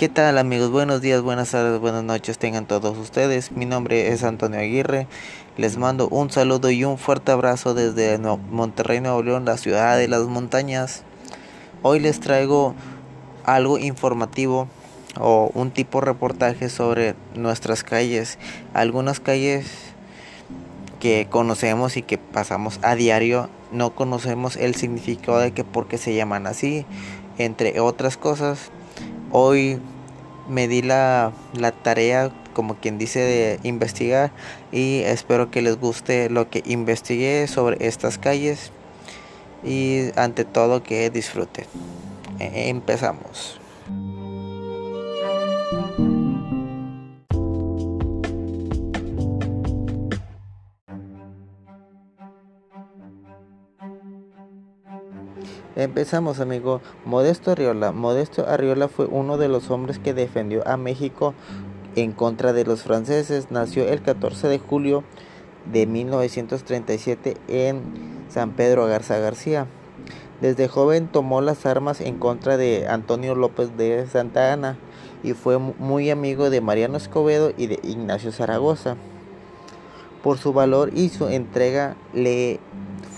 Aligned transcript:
¿Qué 0.00 0.08
tal 0.08 0.38
amigos? 0.38 0.70
Buenos 0.70 1.02
días, 1.02 1.20
buenas 1.20 1.50
tardes, 1.50 1.78
buenas 1.78 2.02
noches 2.02 2.38
tengan 2.38 2.64
todos 2.64 2.96
ustedes. 2.96 3.52
Mi 3.52 3.66
nombre 3.66 4.08
es 4.08 4.24
Antonio 4.24 4.58
Aguirre. 4.58 5.06
Les 5.58 5.76
mando 5.76 6.08
un 6.08 6.30
saludo 6.30 6.70
y 6.70 6.84
un 6.84 6.96
fuerte 6.96 7.32
abrazo 7.32 7.74
desde 7.74 8.16
Monterrey, 8.18 9.02
Nuevo 9.02 9.22
León, 9.22 9.44
la 9.44 9.58
ciudad 9.58 9.98
de 9.98 10.08
las 10.08 10.22
montañas. 10.22 11.02
Hoy 11.82 12.00
les 12.00 12.18
traigo 12.18 12.74
algo 13.44 13.76
informativo 13.76 14.68
o 15.20 15.50
un 15.52 15.70
tipo 15.70 16.00
de 16.00 16.06
reportaje 16.06 16.70
sobre 16.70 17.14
nuestras 17.34 17.84
calles. 17.84 18.38
Algunas 18.72 19.20
calles 19.20 19.66
que 20.98 21.26
conocemos 21.28 21.98
y 21.98 22.02
que 22.02 22.16
pasamos 22.16 22.80
a 22.80 22.94
diario, 22.94 23.50
no 23.70 23.94
conocemos 23.94 24.56
el 24.56 24.76
significado 24.76 25.40
de 25.40 25.52
que 25.52 25.62
por 25.62 25.88
qué 25.88 25.98
se 25.98 26.14
llaman 26.14 26.46
así, 26.46 26.86
entre 27.36 27.80
otras 27.80 28.16
cosas 28.16 28.70
Hoy 29.32 29.78
me 30.48 30.66
di 30.66 30.82
la, 30.82 31.32
tarea, 31.84 32.32
como 32.52 32.74
quien 32.74 32.98
dice, 32.98 33.20
de 33.20 33.60
investigar 33.62 34.32
y 34.72 35.02
espero 35.02 35.52
que 35.52 35.62
les 35.62 35.78
guste 35.78 36.28
lo 36.30 36.50
que 36.50 36.64
investigué 36.66 37.46
sobre 37.46 37.86
estas 37.86 38.18
calles 38.18 38.72
y 39.62 40.10
ante 40.16 40.44
todo 40.44 40.82
que 40.82 41.10
disfruten. 41.10 41.66
E, 42.40 42.70
empezamos. 42.70 43.59
Empezamos, 55.76 56.40
amigo. 56.40 56.80
Modesto 57.04 57.52
Arriola. 57.52 57.92
Modesto 57.92 58.44
Arriola 58.48 58.88
fue 58.88 59.06
uno 59.06 59.38
de 59.38 59.46
los 59.46 59.70
hombres 59.70 60.00
que 60.00 60.14
defendió 60.14 60.66
a 60.66 60.76
México 60.76 61.32
en 61.94 62.10
contra 62.10 62.52
de 62.52 62.64
los 62.64 62.82
franceses. 62.82 63.52
Nació 63.52 63.86
el 63.86 64.02
14 64.02 64.48
de 64.48 64.58
julio 64.58 65.04
de 65.72 65.86
1937 65.86 67.36
en 67.46 67.82
San 68.28 68.50
Pedro 68.50 68.86
Garza 68.86 69.18
García. 69.18 69.68
Desde 70.40 70.66
joven 70.66 71.06
tomó 71.06 71.40
las 71.40 71.64
armas 71.66 72.00
en 72.00 72.18
contra 72.18 72.56
de 72.56 72.88
Antonio 72.88 73.36
López 73.36 73.76
de 73.76 74.08
Santa 74.08 74.52
Ana 74.52 74.76
y 75.22 75.34
fue 75.34 75.58
muy 75.58 76.10
amigo 76.10 76.50
de 76.50 76.60
Mariano 76.60 76.96
Escobedo 76.96 77.52
y 77.56 77.68
de 77.68 77.78
Ignacio 77.84 78.32
Zaragoza. 78.32 78.96
Por 80.24 80.38
su 80.38 80.52
valor 80.52 80.90
y 80.94 81.10
su 81.10 81.28
entrega 81.28 81.96
le 82.12 82.58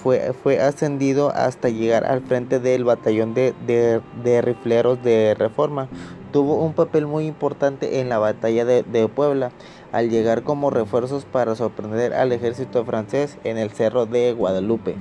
fue, 0.03 0.61
ascendido 0.61 1.31
hasta 1.31 1.69
llegar 1.69 2.05
al 2.05 2.23
frente 2.23 2.59
del 2.59 2.85
batallón 2.85 3.35
de, 3.35 4.43
rifleros 4.43 5.03
de 5.03 5.35
Reforma. 5.35 5.89
Tuvo 6.33 6.57
un 6.57 6.73
papel 6.73 7.07
muy 7.07 7.27
importante 7.27 8.01
en 8.01 8.09
la 8.09 8.19
batalla 8.19 8.65
de, 8.65 9.09
Puebla, 9.15 9.53
al 9.93 10.11
llegar 10.11 10.43
como 10.43 10.71
refuerzos 10.71 11.25
para 11.25 11.55
sorprender 11.55 12.15
al 12.15 12.33
ejército 12.33 12.85
francés 12.85 13.39
en 13.45 13.59
el 13.59 13.71
cerro 13.71 14.07
de 14.07 14.33
Guadalupe. 14.33 14.97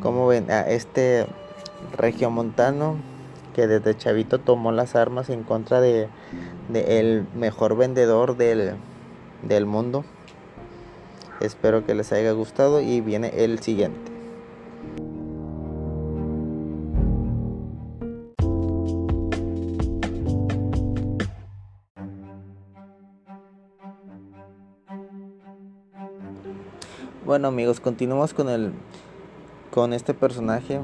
Como 0.00 0.26
ven, 0.26 0.50
a 0.50 0.62
este 0.62 1.26
regiomontano 1.96 2.96
que 3.54 3.66
desde 3.66 3.96
chavito 3.96 4.40
tomó 4.40 4.72
las 4.72 4.96
armas 4.96 5.28
en 5.28 5.42
contra 5.42 5.80
de, 5.80 6.08
el 6.72 7.26
mejor 7.34 7.76
vendedor 7.76 8.36
del, 8.36 8.74
del 9.42 9.66
mundo. 9.66 10.04
Espero 11.40 11.84
que 11.84 11.94
les 11.94 12.12
haya 12.12 12.32
gustado 12.32 12.80
y 12.80 13.00
viene 13.00 13.32
el 13.36 13.58
siguiente. 13.60 14.12
Bueno 27.24 27.48
amigos, 27.48 27.80
continuamos 27.80 28.34
con 28.34 28.48
el 28.48 28.72
con 29.70 29.92
este 29.92 30.14
personaje 30.14 30.80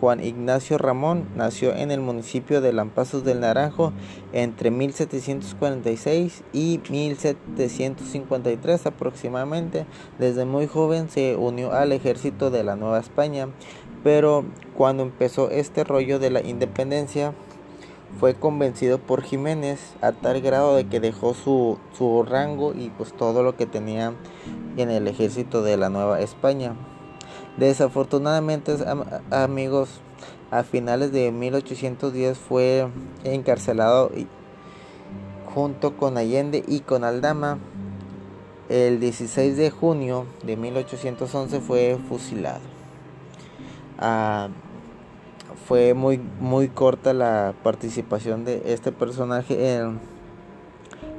Juan 0.00 0.22
Ignacio 0.22 0.78
Ramón 0.78 1.28
nació 1.34 1.74
en 1.74 1.90
el 1.90 2.00
municipio 2.00 2.60
de 2.60 2.72
Lampazos 2.72 3.24
del 3.24 3.40
Naranjo 3.40 3.92
entre 4.32 4.70
1746 4.70 6.44
y 6.52 6.80
1753 6.88 8.86
aproximadamente. 8.86 9.86
Desde 10.18 10.44
muy 10.44 10.68
joven 10.68 11.10
se 11.10 11.34
unió 11.36 11.72
al 11.72 11.92
ejército 11.92 12.50
de 12.50 12.62
la 12.62 12.76
Nueva 12.76 13.00
España, 13.00 13.48
pero 14.04 14.44
cuando 14.76 15.02
empezó 15.02 15.50
este 15.50 15.82
rollo 15.82 16.18
de 16.18 16.30
la 16.30 16.42
independencia 16.42 17.34
fue 18.20 18.34
convencido 18.34 18.98
por 18.98 19.22
Jiménez 19.22 19.94
a 20.00 20.12
tal 20.12 20.40
grado 20.40 20.76
de 20.76 20.86
que 20.86 21.00
dejó 21.00 21.34
su, 21.34 21.78
su 21.96 22.22
rango 22.22 22.72
y 22.74 22.90
pues 22.90 23.12
todo 23.12 23.42
lo 23.42 23.56
que 23.56 23.66
tenía 23.66 24.14
en 24.76 24.90
el 24.90 25.08
ejército 25.08 25.62
de 25.62 25.76
la 25.76 25.88
Nueva 25.88 26.20
España. 26.20 26.74
Desafortunadamente, 27.58 28.76
amigos, 29.32 29.88
a 30.52 30.62
finales 30.62 31.10
de 31.10 31.32
1810 31.32 32.38
fue 32.38 32.86
encarcelado 33.24 34.12
junto 35.52 35.96
con 35.96 36.16
Allende 36.18 36.62
y 36.68 36.80
con 36.80 37.02
Aldama. 37.02 37.58
El 38.68 39.00
16 39.00 39.56
de 39.56 39.70
junio 39.70 40.26
de 40.44 40.56
1811 40.56 41.58
fue 41.58 41.98
fusilado. 42.08 42.60
Ah, 43.98 44.50
fue 45.66 45.94
muy, 45.94 46.18
muy 46.38 46.68
corta 46.68 47.12
la 47.12 47.54
participación 47.64 48.44
de 48.44 48.62
este 48.66 48.92
personaje 48.92 49.74
en, 49.74 49.98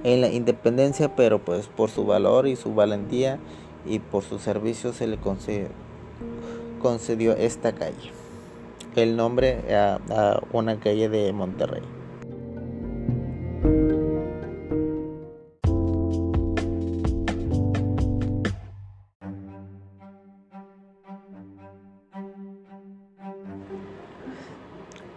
en 0.06 0.22
la 0.22 0.30
independencia, 0.30 1.18
pero 1.18 1.40
pues 1.40 1.68
por 1.68 1.90
su 1.90 2.06
valor 2.06 2.48
y 2.48 2.56
su 2.56 2.74
valentía 2.74 3.40
y 3.86 4.00
por 4.00 4.24
su 4.24 4.40
servicio 4.40 4.94
se 4.94 5.06
le 5.06 5.18
concedió 5.18 5.68
concedió 6.80 7.34
esta 7.36 7.74
calle 7.74 8.12
el 8.96 9.16
nombre 9.16 9.76
a, 9.76 10.42
una 10.52 10.80
calle 10.80 11.10
de 11.10 11.32
Monterrey. 11.34 11.84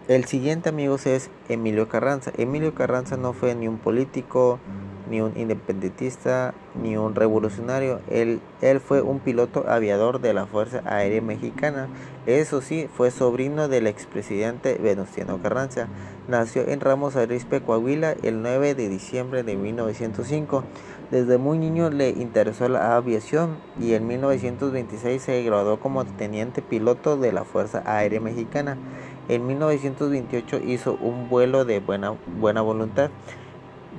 El 0.07 0.25
siguiente 0.25 0.69
amigos 0.69 1.07
es 1.07 1.31
Emilio 1.47 1.87
Carranza. 1.87 2.31
Emilio 2.37 2.75
Carranza 2.75 3.17
no 3.17 3.33
fue 3.33 3.55
ni 3.55 3.67
un 3.67 3.77
político, 3.79 4.59
ni 5.09 5.21
un 5.21 5.37
independentista, 5.37 6.53
ni 6.81 6.97
un 6.97 7.15
revolucionario. 7.15 7.99
Él, 8.09 8.39
él 8.61 8.79
fue 8.79 9.01
un 9.01 9.19
piloto 9.19 9.65
aviador 9.67 10.21
de 10.21 10.33
la 10.33 10.45
Fuerza 10.45 10.81
Aérea 10.85 11.21
Mexicana. 11.21 11.87
Eso 12.25 12.61
sí, 12.61 12.87
fue 12.95 13.11
sobrino 13.11 13.67
del 13.67 13.87
expresidente 13.87 14.75
Venustiano 14.81 15.41
Carranza. 15.41 15.87
Nació 16.27 16.67
en 16.67 16.79
Ramos 16.79 17.15
Arizpe, 17.15 17.61
Coahuila, 17.61 18.15
el 18.23 18.41
9 18.41 18.75
de 18.75 18.89
diciembre 18.89 19.43
de 19.43 19.55
1905. 19.55 20.63
Desde 21.11 21.37
muy 21.37 21.59
niño 21.59 21.89
le 21.89 22.09
interesó 22.09 22.67
la 22.69 22.95
aviación 22.95 23.57
y 23.79 23.93
en 23.93 24.07
1926 24.07 25.21
se 25.21 25.43
graduó 25.43 25.79
como 25.79 26.05
teniente 26.05 26.61
piloto 26.61 27.17
de 27.17 27.31
la 27.31 27.43
Fuerza 27.43 27.83
Aérea 27.85 28.19
Mexicana. 28.19 28.77
En 29.29 29.45
1928 29.45 30.59
hizo 30.65 30.97
un 30.99 31.29
vuelo 31.29 31.65
de 31.65 31.79
buena, 31.79 32.15
buena 32.39 32.61
voluntad 32.61 33.11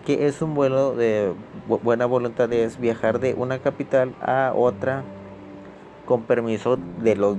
que 0.04 0.26
es 0.26 0.42
un 0.42 0.54
vuelo 0.54 0.94
de 0.94 1.32
buena 1.66 2.06
voluntad, 2.06 2.52
es 2.52 2.78
viajar 2.78 3.20
de 3.20 3.34
una 3.34 3.58
capital 3.58 4.14
a 4.20 4.52
otra 4.54 5.02
con 6.04 6.22
permiso 6.22 6.78
de 7.02 7.16
los, 7.16 7.38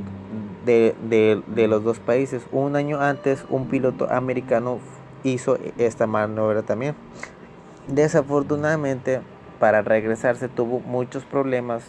de, 0.65 0.95
de, 1.07 1.67
los 1.67 1.83
dos 1.83 1.99
países. 1.99 2.43
Un 2.51 2.75
año 2.75 2.99
antes 2.99 3.45
un 3.49 3.67
piloto 3.67 4.11
americano 4.11 4.79
hizo 5.23 5.59
esta 5.77 6.07
maniobra 6.07 6.63
también. 6.63 6.95
Desafortunadamente 7.87 9.21
para 9.59 9.83
regresarse 9.83 10.47
tuvo 10.47 10.79
muchos 10.79 11.23
problemas 11.23 11.83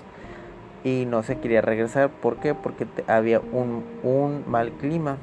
y 0.84 1.06
no 1.06 1.22
se 1.22 1.38
quería 1.38 1.62
regresar. 1.62 2.10
¿Por 2.10 2.36
qué? 2.36 2.54
Porque 2.54 2.86
había 3.06 3.40
un, 3.40 3.82
un 4.02 4.44
mal 4.46 4.72
clima. 4.72 5.16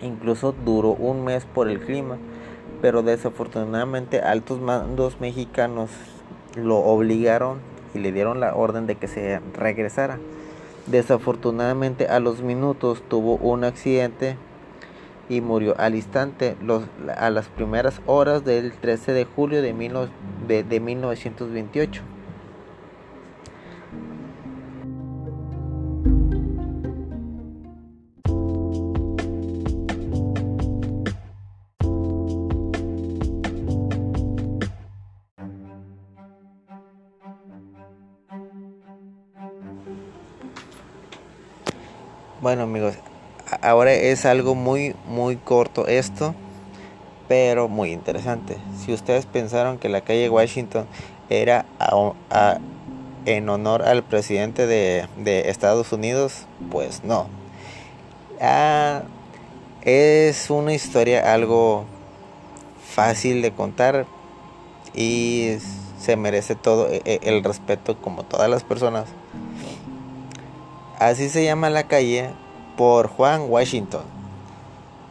Incluso 0.00 0.52
duró 0.64 0.92
un 0.92 1.24
mes 1.24 1.44
por 1.44 1.68
el 1.68 1.78
clima 1.78 2.16
pero 2.82 3.02
desafortunadamente 3.02 4.20
altos 4.20 4.60
mandos 4.60 5.20
mexicanos 5.20 5.88
lo 6.56 6.78
obligaron 6.78 7.60
y 7.94 8.00
le 8.00 8.12
dieron 8.12 8.40
la 8.40 8.54
orden 8.54 8.86
de 8.86 8.96
que 8.96 9.06
se 9.06 9.40
regresara. 9.54 10.18
Desafortunadamente 10.88 12.08
a 12.08 12.18
los 12.18 12.42
minutos 12.42 13.02
tuvo 13.08 13.36
un 13.36 13.62
accidente 13.62 14.36
y 15.28 15.40
murió 15.40 15.76
al 15.78 15.94
instante 15.94 16.56
a 17.16 17.30
las 17.30 17.46
primeras 17.46 18.02
horas 18.06 18.44
del 18.44 18.72
13 18.72 19.12
de 19.12 19.24
julio 19.24 19.62
de, 19.62 20.64
de 20.64 20.80
1928. 20.80 22.02
Bueno 42.42 42.64
amigos, 42.64 42.96
ahora 43.60 43.92
es 43.92 44.26
algo 44.26 44.56
muy 44.56 44.96
muy 45.06 45.36
corto 45.36 45.86
esto, 45.86 46.34
pero 47.28 47.68
muy 47.68 47.92
interesante. 47.92 48.56
Si 48.84 48.92
ustedes 48.92 49.26
pensaron 49.26 49.78
que 49.78 49.88
la 49.88 50.00
calle 50.00 50.28
Washington 50.28 50.88
era 51.30 51.66
en 53.26 53.48
honor 53.48 53.82
al 53.84 54.02
presidente 54.02 54.66
de, 54.66 55.06
Estados 55.48 55.92
Unidos, 55.92 56.46
pues 56.72 57.04
no. 57.04 57.28
Ah, 58.40 59.02
es 59.82 60.50
una 60.50 60.74
historia 60.74 61.32
algo 61.32 61.84
fácil 62.84 63.40
de 63.40 63.52
contar 63.52 64.04
y 64.96 65.58
se 65.96 66.16
merece 66.16 66.56
todo 66.56 66.88
e, 66.90 67.02
e, 67.04 67.20
el 67.22 67.44
respeto 67.44 67.96
como 68.00 68.24
todas 68.24 68.50
las 68.50 68.64
personas. 68.64 69.06
Así 71.02 71.28
se 71.30 71.44
llama 71.44 71.68
la 71.68 71.88
calle 71.88 72.30
por 72.76 73.08
Juan 73.08 73.50
Washington. 73.50 74.04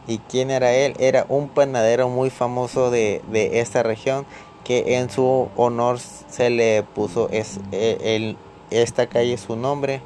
¿Y 0.06 0.20
quién 0.20 0.50
era 0.50 0.72
él? 0.72 0.94
Era 0.98 1.26
un 1.28 1.50
panadero 1.50 2.08
muy 2.08 2.30
famoso 2.30 2.90
de, 2.90 3.20
esta 3.32 3.82
región 3.82 4.24
que 4.64 4.96
en 4.96 5.10
su 5.10 5.50
honor 5.54 5.98
se 5.98 6.48
le 6.48 6.82
puso 6.82 7.28
es, 7.28 7.60
e, 7.72 8.36
esta 8.70 9.06
calle 9.06 9.36
su 9.36 9.54
nombre. 9.54 10.00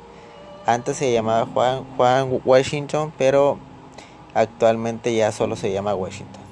Antes 0.67 0.97
se 0.97 1.13
llamaba 1.13 1.47
Juan, 1.55 1.85
Juan 1.97 2.41
Washington, 2.45 3.13
pero 3.17 3.57
actualmente 4.35 5.15
ya 5.15 5.31
solo 5.31 5.55
se 5.55 5.71
llama 5.71 5.95
Washington. 5.95 6.43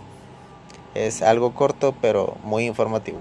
Es 0.95 1.23
algo 1.23 1.55
corto 1.55 1.93
pero 2.01 2.37
muy 2.45 2.67
informativo. 2.67 3.19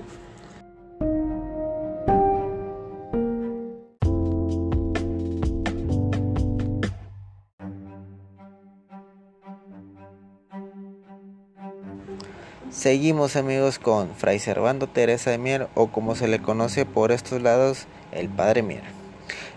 Seguimos 12.84 13.38
amigos 13.38 13.80
con 13.80 14.14
Fray 14.14 14.40
Servando 14.40 14.88
Teresa 14.88 15.32
de 15.32 15.38
Mier 15.38 15.70
o 15.74 15.88
como 15.88 16.18
se 16.18 16.28
le 16.28 16.42
conoce 16.42 16.86
por 16.86 17.14
estos 17.14 17.42
lados, 17.42 17.88
el 18.12 18.28
Padre 18.28 18.62
Mier. 18.62 18.84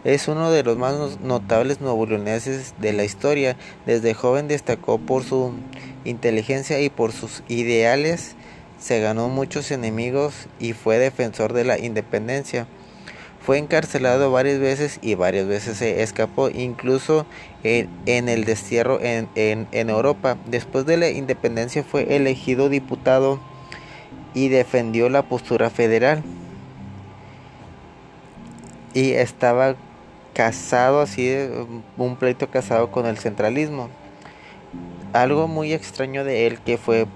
Es 0.05 0.29
uno 0.29 0.53
de 0.53 0.63
los 0.63 0.79
más 0.79 1.19
notables 1.19 1.81
nuevoleoneses 1.81 2.75
de 2.79 2.93
la 2.93 3.03
historia. 3.03 3.57
Desde 3.85 4.15
joven 4.15 4.47
destacó 4.47 4.99
por 4.99 5.25
su 5.25 5.55
inteligencia 6.05 6.81
y 6.81 6.89
por 6.89 7.11
sus 7.11 7.43
ideales. 7.49 8.37
Se 8.79 9.01
ganó 9.01 9.29
muchos 9.29 9.73
enemigos 9.73 10.47
y 10.61 10.73
fue 10.75 10.99
defensor 10.99 11.53
de 11.53 11.65
la 11.65 11.81
independencia. 11.81 12.69
Fue 13.47 13.59
encarcelado 13.59 14.33
varias 14.33 14.59
veces 14.59 14.99
y 15.03 15.15
varias 15.15 15.47
veces 15.47 15.77
se 15.77 16.03
escapó, 16.03 16.49
incluso 16.49 17.27
en, 17.63 18.29
el 18.29 18.45
destierro 18.45 18.99
en, 19.01 19.29
Europa. 19.73 20.37
Después 20.47 20.85
de 20.85 20.97
la 20.97 21.11
independencia 21.11 21.85
fue 21.85 22.17
elegido 22.17 22.69
diputado 22.69 23.39
y 24.35 24.49
defendió 24.49 25.09
la 25.11 25.23
postura 25.23 25.71
federal. 25.71 26.25
Y 28.95 29.13
estaba 29.13 29.77
casado 30.35 31.01
así, 31.01 31.33
un 31.97 32.17
pleito 32.17 32.51
casado 32.51 32.91
con 32.91 33.07
el 33.07 33.17
centralismo. 33.17 33.91
Algo 35.13 35.47
muy 35.47 35.73
extraño 35.73 36.25
de 36.25 36.49
él 36.49 36.59
que 36.59 36.79
fue 36.79 37.07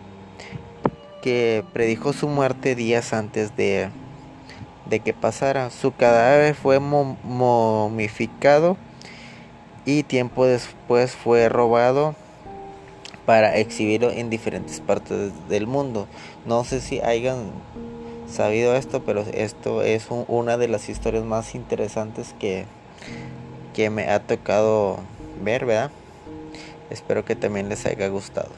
que 1.22 1.64
predijo 1.72 2.12
su 2.12 2.28
muerte 2.28 2.76
días 2.76 3.12
antes 3.14 3.56
de 3.56 3.90
de 4.90 5.00
que 5.00 5.14
pasara. 5.14 5.70
Su 5.70 5.94
cadáver 5.94 6.54
fue 6.54 6.78
momificado 6.80 8.76
y 9.86 10.02
tiempo 10.02 10.44
después 10.44 11.12
fue 11.12 11.48
robado 11.48 12.14
para 13.24 13.56
exhibirlo 13.56 14.10
en 14.10 14.28
diferentes 14.28 14.80
partes 14.80 15.32
del 15.48 15.66
mundo. 15.66 16.06
No 16.44 16.64
sé 16.64 16.80
si 16.80 17.00
hayan 17.00 17.52
sabido 18.28 18.74
esto, 18.74 19.02
pero 19.04 19.22
esto 19.32 19.82
es 19.82 20.08
una 20.10 20.58
de 20.58 20.68
las 20.68 20.88
historias 20.88 21.24
más 21.24 21.54
interesantes 21.54 22.34
que, 22.38 22.66
que 23.74 23.88
me 23.88 24.10
ha 24.10 24.20
tocado 24.20 24.98
ver, 25.42 25.64
¿verdad? 25.64 25.90
Espero 26.90 27.24
que 27.24 27.36
también 27.36 27.68
les 27.68 27.86
haya 27.86 28.08
gustado. 28.08 28.50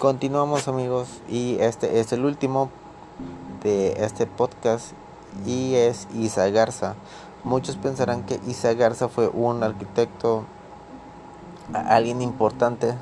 Continuamos 0.00 0.66
amigos 0.66 1.20
y 1.28 1.58
este 1.60 2.00
es 2.00 2.10
el 2.14 2.24
último 2.24 2.70
de 3.62 4.02
este 4.02 4.24
podcast 4.24 4.92
y 5.44 5.74
es 5.74 6.08
Isa 6.14 6.48
Garza. 6.48 6.94
Muchos 7.44 7.76
pensarán 7.76 8.22
que 8.22 8.40
Isa 8.46 8.72
Garza 8.72 9.10
fue 9.10 9.28
un 9.28 9.62
arquitecto, 9.62 10.44
alguien 11.74 12.22
importante, 12.22 12.94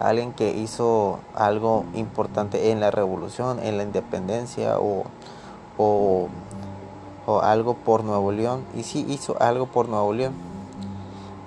alguien 0.00 0.34
que 0.34 0.54
hizo 0.54 1.18
algo 1.34 1.86
importante 1.94 2.72
en 2.72 2.80
la 2.80 2.90
revolución, 2.90 3.58
en 3.58 3.78
la 3.78 3.82
independencia 3.82 4.78
o, 4.78 5.04
o, 5.78 6.28
o 7.24 7.40
algo 7.40 7.72
por 7.72 8.04
Nuevo 8.04 8.32
León. 8.32 8.66
Y 8.76 8.82
sí 8.82 9.06
hizo 9.08 9.40
algo 9.40 9.64
por 9.64 9.88
Nuevo 9.88 10.12
León. 10.12 10.34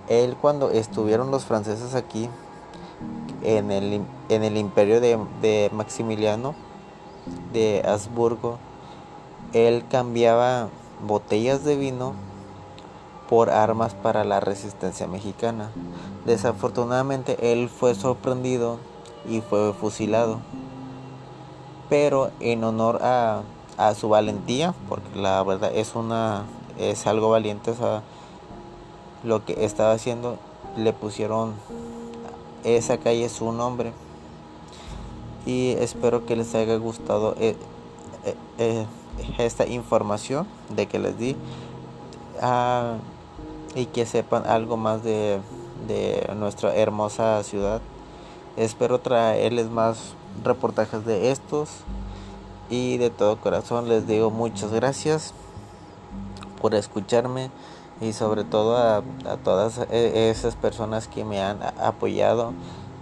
Él 0.09 0.35
cuando 0.41 0.71
estuvieron 0.71 1.29
los 1.29 1.45
franceses 1.45 1.93
aquí, 1.93 2.29
en 3.43 3.71
el, 3.71 4.01
en 4.29 4.43
el 4.43 4.57
imperio 4.57 5.01
de, 5.01 5.69
Maximiliano 5.71 6.55
de 7.51 7.83
Habsburgo, 7.85 8.57
él 9.53 9.85
cambiaba 9.89 10.69
botellas 11.05 11.63
de 11.63 11.75
vino 11.75 12.13
por 13.29 13.49
armas 13.49 13.93
para 13.93 14.23
la 14.23 14.39
resistencia 14.39 15.07
mexicana. 15.07 15.69
Desafortunadamente 16.25 17.51
él 17.53 17.69
fue 17.69 17.95
sorprendido 17.95 18.79
y 19.29 19.41
fue 19.41 19.73
fusilado. 19.73 20.39
Pero 21.89 22.31
en 22.39 22.63
honor 22.63 22.99
a, 23.03 23.43
a 23.77 23.93
su 23.93 24.09
valentía, 24.09 24.73
porque 24.89 25.19
la 25.19 25.43
verdad 25.43 25.71
es 25.73 25.95
una 25.95 26.45
es 26.77 27.05
algo 27.07 27.29
valiente 27.29 27.73
lo 29.23 29.45
que 29.45 29.63
estaba 29.63 29.93
haciendo, 29.93 30.37
le 30.77 30.91
pusieron 30.91 31.53
esa 32.63 32.97
calle 32.97 33.25
es 33.25 33.31
su 33.31 33.51
nombre. 33.51 33.93
Y 35.45 35.71
espero 35.79 36.25
que 36.25 36.35
les 36.35 36.55
haya 36.55 36.77
gustado 36.77 37.35
eh, 37.39 37.55
eh, 38.25 38.35
eh, 38.57 38.85
esta 39.37 39.65
información 39.67 40.47
de 40.69 40.87
que 40.87 40.99
les 40.99 41.17
di. 41.17 41.35
Ah, 42.41 42.95
y 43.75 43.87
que 43.87 44.05
sepan 44.05 44.45
algo 44.45 44.77
más 44.77 45.03
de, 45.03 45.39
de 45.87 46.29
nuestra 46.35 46.75
hermosa 46.75 47.41
ciudad. 47.43 47.81
Espero 48.55 48.99
traerles 48.99 49.69
más 49.69 50.13
reportajes 50.43 51.05
de 51.05 51.31
estos. 51.31 51.69
Y 52.69 52.97
de 52.97 53.09
todo 53.09 53.37
corazón 53.37 53.89
les 53.89 54.07
digo 54.07 54.31
muchas 54.31 54.71
gracias 54.71 55.33
por 56.61 56.75
escucharme 56.75 57.51
y 58.01 58.13
sobre 58.13 58.43
todo 58.43 58.77
a, 58.77 59.03
todas 59.43 59.79
e, 59.91 60.29
esas 60.29 60.55
personas 60.55 61.07
que 61.07 61.23
me 61.23 61.41
han 61.41 61.59
apoyado, 61.81 62.53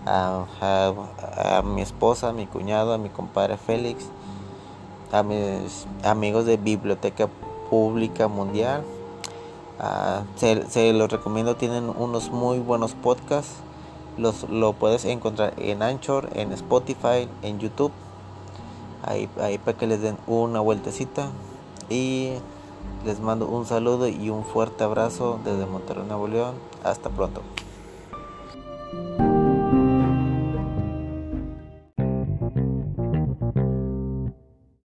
a, 0.05 0.45
a, 0.61 1.61
mi 1.61 1.81
esposa, 1.81 2.29
a 2.29 2.33
mi 2.33 2.47
cuñado, 2.47 2.93
a 2.93 2.97
mi 2.97 3.09
compadre 3.09 3.57
Félix, 3.57 4.05
a 5.11 5.23
mis 5.23 5.85
amigos 6.03 6.45
de 6.45 6.57
Biblioteca 6.57 7.29
Pública 7.69 8.27
Mundial. 8.27 8.83
se, 10.35 10.69
se, 10.69 10.93
los 10.93 11.11
recomiendo, 11.11 11.55
tienen 11.55 11.89
unos 11.89 12.31
muy 12.31 12.59
buenos 12.59 12.93
podcasts. 12.93 13.53
Los, 14.17 14.49
lo 14.49 14.73
puedes 14.73 15.05
encontrar 15.05 15.53
en 15.57 15.81
Anchor, 15.81 16.29
en 16.33 16.51
Spotify, 16.51 17.29
en 17.41 17.59
YouTube. 17.59 17.91
Ahí, 19.03 19.29
ahí 19.41 19.57
para 19.57 19.77
que 19.77 19.87
les 19.87 20.01
den 20.01 20.17
una 20.27 20.59
vueltecita. 20.59 21.29
Y 21.89 22.33
les 23.05 23.19
mando 23.19 23.47
un 23.47 23.65
saludo 23.65 24.07
y 24.07 24.29
un 24.29 24.43
fuerte 24.43 24.83
abrazo 24.83 25.39
desde 25.43 25.65
Monterrey, 25.65 26.05
Nuevo 26.07 26.27
León. 26.27 26.55
Hasta 26.83 27.09
pronto. 27.09 27.41